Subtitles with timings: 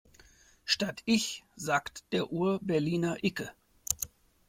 [0.65, 3.51] Statt ich sagt der Urberliner icke.